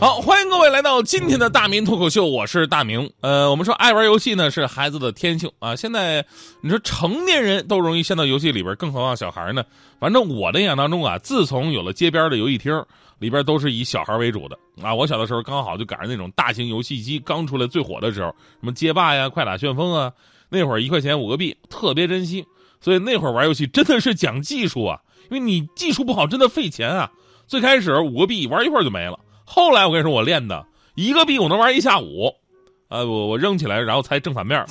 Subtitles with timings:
[0.00, 3.12] 好，欢迎各位来到今天的大明脱口秀，我是大明。
[3.20, 5.76] 呃，我们说爱玩游戏呢是孩子的天性啊。
[5.76, 6.24] 现在
[6.62, 9.62] 你说成年人都容易陷到游戏里边，更何况小孩呢？
[9.98, 12.82] 反正我的印象当中啊，自从有了街边的游戏厅，
[13.18, 14.94] 里边都是以小孩为主的啊。
[14.94, 20.10] 我小的时候刚好就赶上那种大型游戏机刚出来最火的时候，什么街霸呀、快打旋风啊，
[20.48, 22.42] 那会儿一块钱五个币，特别珍惜。
[22.80, 24.98] 所以那会儿玩游戏真的是讲技术啊，
[25.30, 27.10] 因为你技术不好真的费钱啊。
[27.46, 29.20] 最开始五个币玩一会儿就没了。
[29.52, 30.64] 后来我跟你说，我练的
[30.94, 32.32] 一个币我能玩一下午，
[32.88, 34.64] 呃，我我扔起来然后猜正反面，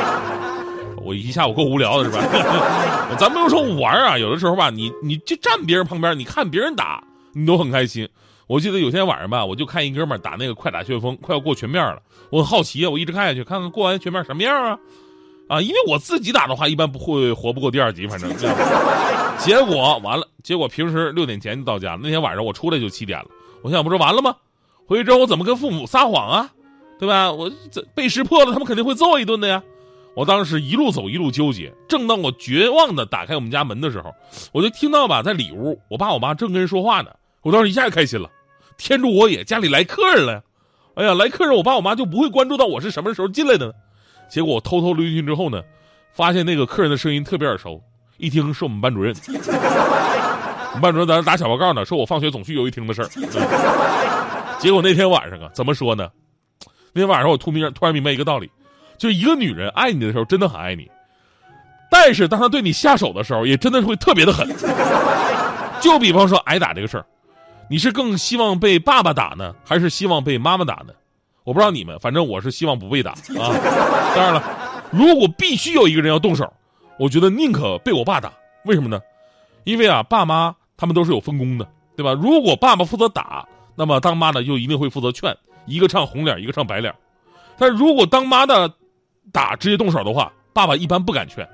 [1.02, 2.22] 我一下午够无聊的是吧？
[3.18, 7.02] 咱不用说玩啊，有的时候吧，你你就站别人旁边，你看别人打，
[7.32, 8.06] 你都很开心。
[8.46, 14.78] 我记得有天晚上吧，我就看一哥们打那个快打旋风，快要过全面了，我很好奇啊，我一直看下去，看看过完全面什么样啊？
[15.48, 18.30] 啊，因为我自己打的话，一般不会活不过第二集，反正。
[19.38, 23.26] 结果完了，结果平时六点前就到家，那天晚上我出来就七点了。
[23.62, 24.36] 我想不是完了吗？
[24.86, 26.50] 回去之后我怎么跟父母撒谎啊？
[26.98, 27.30] 对吧？
[27.32, 29.62] 我这被识破了，他们肯定会揍一顿的呀。
[30.16, 34.12] 我当时一路走一路纠结，正当我绝望的打开我们家门的时候，
[34.52, 37.10] 我就听到吧，在里屋，我爸我妈正跟人说话呢。
[37.42, 38.28] 我当时一下就开心了，
[38.76, 40.42] 天助我也，家里来客人了呀！
[40.96, 43.72] 哎呀，来客人，我爸我妈就不会关注到我是什么时候进来的呢？
[44.28, 45.62] 结果我偷偷溜进去之后呢，
[46.12, 47.80] 发现那个客人的声音特别耳熟，
[48.18, 49.14] 一听是我们班主任。
[50.80, 53.08] 班主任在那打小报告呢，说我放学总去游戏厅的事儿。
[54.58, 56.10] 结果那天晚上啊，怎么说呢？
[56.92, 58.50] 那天晚上我突明突然明白一个道理，
[58.98, 60.90] 就一个女人爱你的时候真的很爱你，
[61.90, 64.46] 但是当她对你下手的时候，也真的是会特别的狠。
[65.80, 67.06] 就比方说挨打这个事儿，
[67.70, 70.92] 你是更希望被爸爸打呢，还是希望被妈妈打呢？
[71.44, 73.54] 我不知道你们，反正我是希望不被打啊。
[74.14, 74.42] 当然了，
[74.90, 76.52] 如果必须有一个人要动手，
[76.98, 78.30] 我觉得宁可被我爸打。
[78.66, 79.00] 为什么呢？
[79.64, 80.54] 因为啊，爸妈。
[80.80, 82.14] 他们都是有分工的，对吧？
[82.14, 83.46] 如果爸爸负责打，
[83.76, 85.36] 那么当妈的就一定会负责劝，
[85.66, 86.94] 一个唱红脸，一个唱白脸。
[87.58, 88.72] 但如果当妈的
[89.30, 91.46] 打直接动手的话，爸爸一般不敢劝，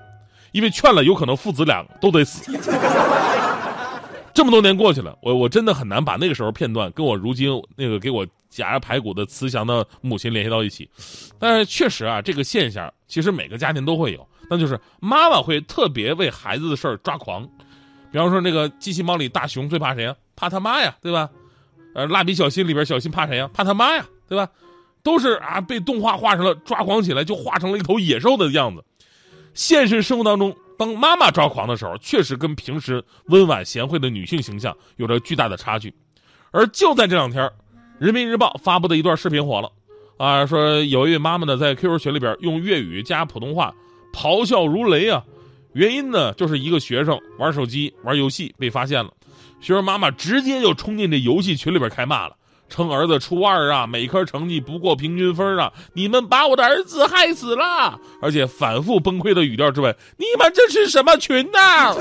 [0.52, 2.56] 因为劝了有可能父子俩都得死。
[4.32, 10.88] 这么多年过去了，我我真的很难把那个时候片段跟我如今那个给我夹着排骨的慈祥的母亲联系到一起。
[11.36, 17.48] 但是确实啊，这个现象其实每个家庭都会有，那就是妈妈会特别为孩子的事儿抓狂。
[18.10, 20.14] 比方说，那个机器猫里大熊最怕谁呀？
[20.34, 21.28] 怕他妈呀，对吧？
[21.94, 23.50] 呃，蜡笔小新里边小新怕谁呀？
[23.54, 24.48] 怕他妈呀，对吧？
[25.02, 28.84] 都是啊，被动画画成了抓狂起来，就画成了一头野兽的样子。
[29.54, 35.94] 现实生活当中，当妈妈抓狂的时候，确实跟平时温婉贤惠的女性形象有着巨大的差距。
[36.50, 37.50] 而就在这两天，
[37.98, 39.72] 人民日报发布的一段视频火了，
[40.18, 43.74] 啊，说有一位妈妈呢在 QQ 群里边用粤语加普通话
[44.12, 45.24] 咆哮如雷啊。
[45.76, 49.10] 原因呢，就是一个学生玩手机玩游戏被发现了，
[49.60, 52.34] 学生妈妈直接就冲进这游戏群里边开骂了，
[52.70, 61.94] 称儿子初二啊，每科成绩不过平均分啊，你们把我的儿子害死了，而且反复崩溃的语调之外，你们这是什么群呐？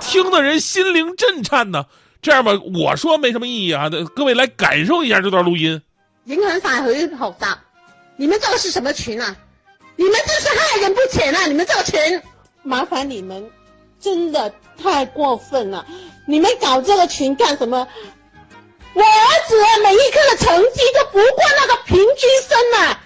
[0.00, 1.84] 听的人心灵震颤呢。
[2.20, 5.80] 这样吧，我说没什么意义啊，各位来感受一下这段录音。
[6.24, 7.56] 影响晒佢學習，
[8.16, 9.36] 你们这个是什么群啊？
[9.94, 11.46] 你们这是害人不浅啊！
[11.46, 12.20] 你们这个群。
[12.64, 13.50] 麻烦你们，
[14.00, 14.50] 真的
[14.82, 15.84] 太过分了！
[16.26, 17.86] 你们搞这个群干什么？
[18.94, 22.96] 我儿子每一科的成绩都不过那个平均分呐，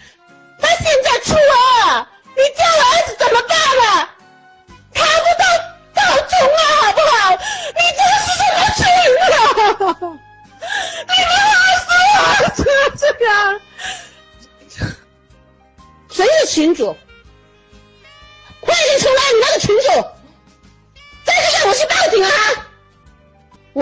[0.60, 3.58] 他现在初二，你叫我儿子怎么办
[3.88, 4.14] 啊？
[4.94, 5.44] 考不到
[5.94, 7.34] 高中啊，好不好？
[7.74, 8.80] 你这是什么群
[9.34, 9.34] 啊？
[11.08, 12.62] 你们害死我儿子
[12.96, 13.28] 这样？
[16.10, 16.94] 谁是群主？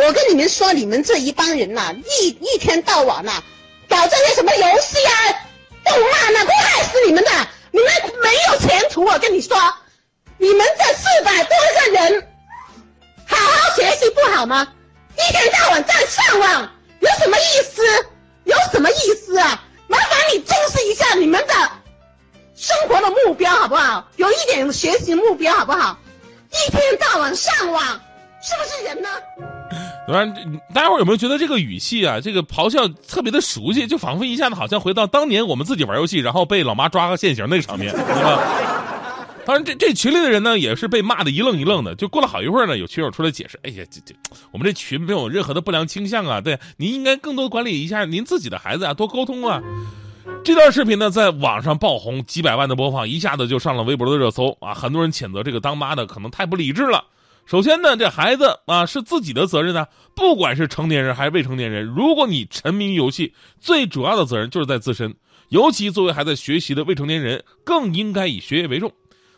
[0.06, 3.42] 我跟你们说，你们这一帮人呐，一一天到晚呐，
[3.88, 5.12] 搞这些什么游戏啊、
[5.84, 7.30] 动漫呐，会害死你们的！
[7.72, 7.92] 你们
[8.22, 9.04] 没有前途！
[9.04, 9.58] 我跟你说，
[10.38, 12.28] 你们这四百多个人，
[13.26, 14.68] 好好学习不好吗？
[15.16, 16.70] 一天到晚在上网，
[17.00, 17.82] 有什么意思？
[18.44, 19.60] 有什么意思啊？
[19.88, 21.54] 麻烦你重视一下你们的。
[22.54, 24.06] 生活的目标好不好？
[24.14, 25.98] 有一点学习目标好不好？
[26.52, 28.00] 一天到晚上网，
[28.40, 29.08] 是不是人呢？
[30.08, 30.32] 当然，
[30.72, 38.40] 大家伙有没有觉得这个语气啊，这个咆哮特别的熟悉，就仿佛一下子好像回到当年我们自己玩游戏，然后被老妈抓个现行那个场面， 对吧？
[39.44, 41.94] 当然，这这群里的人呢，也是被骂的一愣一愣的。
[41.94, 44.14] 就过了好一会儿呢，有群友出来解释：“哎呀，这这，
[44.50, 49.62] 我们这群没有任何的不良倾向啊，对，您应该更多管理一下您自己的孩子啊，多沟通啊。”
[50.42, 54.74] 这段视频呢，在网上爆红，几百万的播放，一下子就上了微博的热搜啊！
[54.74, 57.04] 很多人谴责这个当妈的可能太不理智了。
[57.46, 65.14] 首先呢，这孩子啊是自己的责任呢，不管是成年人还是未成年人，如果你沉迷于游戏，最主要的责任就是在自身。
[65.50, 68.90] 尤其作为还在学习的未成年人，更应该以学业为重。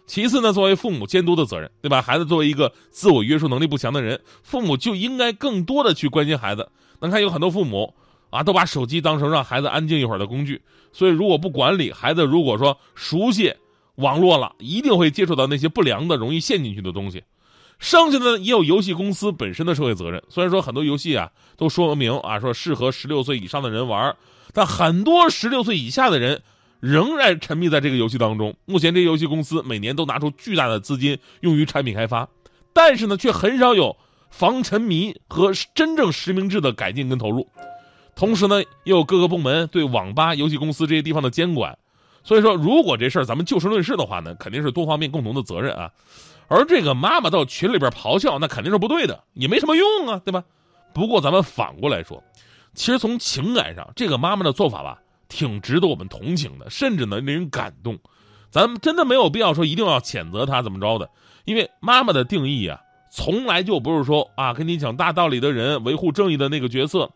[0.06, 2.00] 其次呢，作为父母监督的责任，对吧？
[2.00, 6.70] 孩子作为一个自我约束能力不强的人，父母就应该更多的去关心孩子。
[7.00, 7.93] 能看有很多父母
[8.31, 10.62] 啊，都把手机当成让孩子安静一会儿的工具，
[10.94, 13.52] 所以如果不管理孩子，如果说熟悉
[13.96, 17.22] 网络了，一定会接触到那些不良的、容易陷进去的东西。
[17.78, 20.22] 剩下的也有游戏公司本身的社会责任。
[20.28, 24.16] 虽然说很多游戏啊都说明啊说适合十六岁以上的人玩，
[24.52, 26.42] 但很多十六岁以下的人
[26.80, 28.54] 仍然沉迷在这个游戏当中。
[28.64, 32.28] 目前这些游戏公司每年都拿出巨大的资金用于产品开发，
[32.72, 33.96] 但是呢却很少有
[34.30, 37.48] 防沉迷和真正实名制的改进跟投入。
[38.16, 41.78] 同时呢，也有各个部门对网吧、游戏公司这些地方的监管。
[42.25, 45.88] 所以说，如果这事儿咱们就事论事的话呢，肯定是多方面共同的责任啊。
[46.49, 50.43] 而这个妈妈到群里边咆哮，那肯定是不对的，也没什么用啊，对吧？
[50.95, 52.23] 不过咱们反过来说，
[52.75, 54.99] 其实从情感上，这个妈妈的做法吧，
[55.29, 57.99] 挺值得我们同情的，甚至呢令人感动。
[58.50, 61.11] 咱们真的没有必要说一定要谴责她怎么着的，
[61.45, 62.81] 因为妈妈的定义啊，
[63.11, 67.11] 从来就不是说啊跟你讲大道理的人，维护正义的那个角色。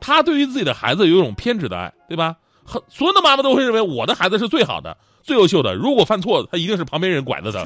[0.00, 2.36] 她对于自己的孩子有一种偏执的爱，对吧？
[2.64, 4.96] 很所有的妈妈都会认为我的孩子是最好的、
[5.28, 7.62] 最优秀的，如果犯错，他一定是旁边人拐的的。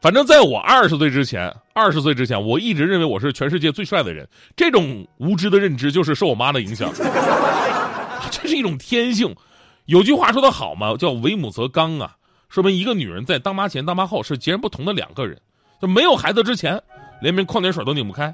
[0.00, 4.28] 反正在我二十岁之前，二十岁之前，我一直认为我是全世界最帅的人。
[4.56, 6.92] 这种无知的认知就是受我妈的影响，
[8.28, 9.32] 这是一种天性。
[9.84, 12.16] 有句话说的好嘛，叫“为母则刚”啊，
[12.48, 15.40] 说明一个女人在当妈前、当妈后是截然不同的两个人。
[15.80, 16.82] 就没有孩子之前，
[17.20, 18.32] 连瓶矿泉水都拧不开；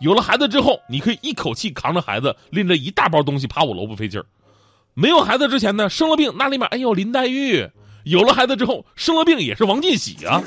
[0.00, 4.24] 有了孩子之后，你可以一口气扛着孩子，拎着一大包东西爬五楼不费劲儿。
[4.94, 7.68] 没有孩子之前呢，生了病那里面，哎呦林黛玉。
[8.04, 10.40] 有了孩子之后，生了病也是王进喜啊，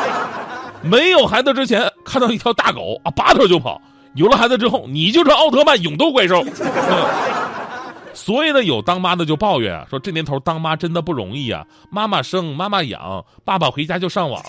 [0.82, 3.78] 没有孩子之前，看到一条大狗啊，拔腿就跑；
[4.14, 6.42] 有了孩子之后，你就是奥特曼，勇斗怪兽。
[8.14, 14.42] 所以呢，有当妈的就抱怨啊，说这年头当妈真的不容易啊，妈妈生，妈妈养，爸爸回家就上网，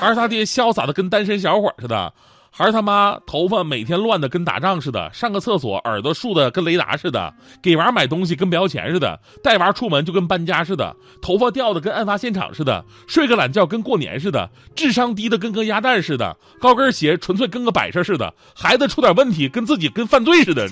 [0.00, 2.12] 还是他爹潇洒的跟单身小伙似的。
[2.58, 20.66] 还是他妈头发每天乱的跟打仗似的，上个厕所耳朵竖的跟雷达似的，给娃买东西跟不要钱似的，带娃出门就跟搬家似的，头发掉的跟案发现场似的，睡个懒觉跟过年似的，智商低的跟个鸭蛋似的，高跟鞋纯粹跟个摆设似的，孩子出点问题跟自己跟犯罪似的。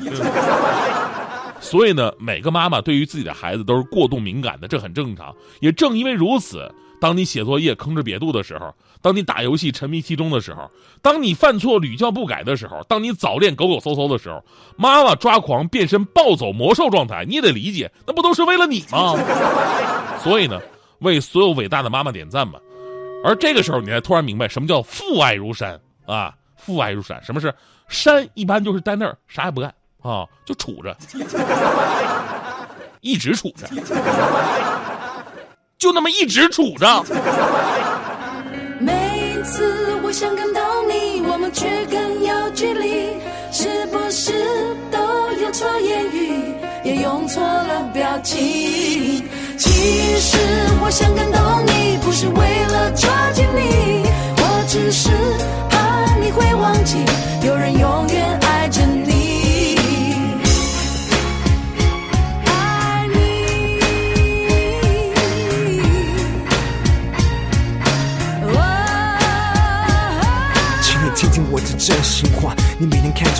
[1.60, 5.34] 所以呢，每个妈妈对于自己的孩子都是过度敏感的，这很正常。
[5.60, 6.66] 也正因为如此。
[7.00, 10.70] 当你写作业吭哧瘪肚的时候，当你打游戏沉迷其中的时候，
[11.02, 14.42] 当你犯错屡教不改的时候，当你早恋狗狗嗖嗖的时候，
[14.76, 19.14] 妈妈抓狂变身暴走魔兽状态，你也得理解，那不都是为了你吗？
[20.22, 20.60] 所以呢，
[21.00, 22.58] 为所有伟大的妈妈点赞吧。
[23.22, 26.34] 而这个时候，你才突然明白什么叫父爱如山啊！
[26.56, 27.54] 父爱如山，什么是
[27.88, 28.26] 山？
[28.34, 30.96] 一般就是在那儿啥也不干啊，就杵着，
[33.00, 33.66] 一直杵着。
[35.84, 37.04] 就那么一直杵着。
[38.80, 43.10] 每次我想感动你，我们却更有距离，
[43.52, 44.32] 是不是
[44.90, 44.98] 都
[45.42, 46.54] 用错言语，
[46.84, 49.22] 也用错了表情？
[49.58, 49.68] 其
[50.20, 50.38] 实
[50.82, 54.06] 我想感动你，不是为了抓紧你，
[54.38, 55.10] 我只是
[55.68, 56.96] 怕你会忘记，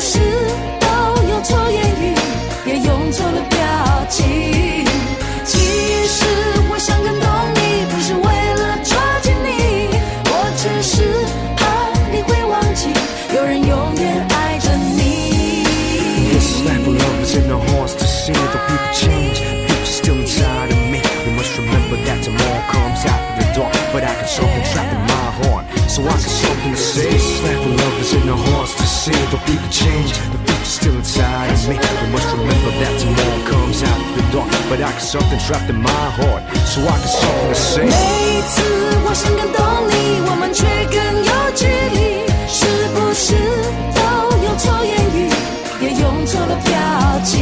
[0.00, 0.18] 事
[0.80, 0.86] 都
[1.28, 2.14] 用错言语，
[2.64, 3.58] 也用错了表
[4.08, 4.84] 情。
[5.44, 5.58] 其
[6.08, 6.24] 实
[6.70, 7.22] 我想感动
[7.54, 9.90] 你，不是为了抓紧你，
[10.24, 11.04] 我只是
[11.54, 11.60] 怕
[12.10, 12.88] 你会忘记，
[13.36, 15.66] 有人永远爱着你。
[16.64, 18.24] hey boys hey girlsdo
[20.08, 20.24] you
[21.58, 22.24] remember that.
[23.92, 24.89] But I can.
[29.09, 29.17] hearts to see.
[29.31, 31.75] Don't be the change, the future's still inside of me.
[31.75, 35.69] We must remember that tomorrow comes out of the dark, but I got something trapped
[35.69, 37.85] in my heart, so I got something to say.
[37.85, 38.61] 每一次
[39.05, 39.59] 我想感动
[39.89, 39.93] 你，
[40.29, 43.33] 我们却更有距离，是不是
[43.95, 43.99] 都
[44.43, 45.17] 用错言语，
[45.81, 46.71] 也用错了表
[47.23, 47.35] 情？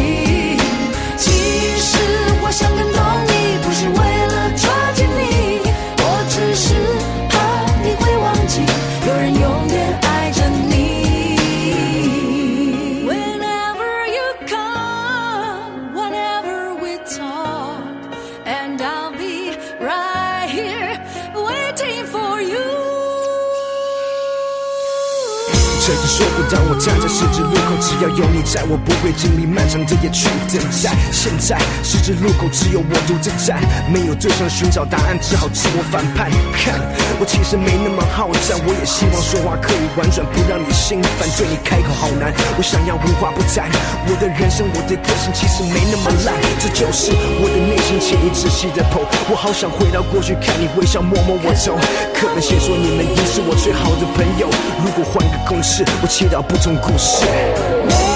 [25.89, 30.93] 曾经说过，当我站在十字路口，只要有你在，我不会经历漫长的夜去等待。
[31.09, 33.57] 现在十字路口只有我独自站，
[33.89, 36.29] 没有对象寻找答案，只好自我反叛。
[36.53, 36.77] 看，
[37.17, 41.25] 我其实没那么好战，我也希望说话可以婉转，不让你心烦。
[41.41, 43.65] 对你开口好难，我想要无话不谈。
[44.05, 49.01] 我的人生，我的个性其实没那么烂，这就是我的内心潜意仔细的剖。
[49.33, 51.81] 我好想回到过去，看你微笑，摸摸我头。
[52.13, 54.53] 课本写说你们已是我最好的朋友，
[54.85, 58.08] 如果换个公式，我切掉不同故事。